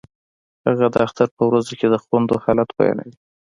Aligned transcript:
هغه 0.67 0.87
د 0.93 0.95
اختر 1.05 1.27
په 1.37 1.43
ورځو 1.49 1.73
کې 1.79 1.87
د 1.89 1.95
خویندو 2.03 2.35
حالت 2.43 2.69
بیانوي 2.77 3.15